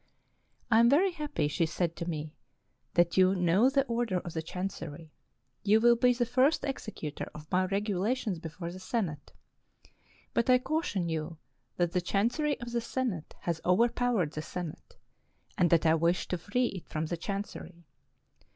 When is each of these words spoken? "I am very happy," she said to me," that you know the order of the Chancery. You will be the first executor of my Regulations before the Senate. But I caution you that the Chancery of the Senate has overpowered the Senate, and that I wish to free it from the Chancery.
"I 0.71 0.79
am 0.79 0.89
very 0.89 1.11
happy," 1.11 1.47
she 1.47 1.67
said 1.67 1.95
to 1.97 2.09
me," 2.09 2.33
that 2.95 3.17
you 3.17 3.35
know 3.35 3.69
the 3.69 3.85
order 3.85 4.17
of 4.21 4.33
the 4.33 4.41
Chancery. 4.41 5.11
You 5.61 5.79
will 5.79 5.95
be 5.95 6.11
the 6.11 6.25
first 6.25 6.63
executor 6.63 7.29
of 7.35 7.51
my 7.51 7.65
Regulations 7.65 8.39
before 8.39 8.71
the 8.71 8.79
Senate. 8.79 9.31
But 10.33 10.49
I 10.49 10.57
caution 10.57 11.07
you 11.07 11.37
that 11.77 11.91
the 11.91 12.01
Chancery 12.01 12.59
of 12.61 12.71
the 12.71 12.81
Senate 12.81 13.35
has 13.41 13.61
overpowered 13.63 14.31
the 14.31 14.41
Senate, 14.41 14.97
and 15.55 15.69
that 15.69 15.85
I 15.85 15.93
wish 15.93 16.27
to 16.29 16.37
free 16.39 16.65
it 16.69 16.87
from 16.89 17.05
the 17.05 17.15
Chancery. 17.17 17.85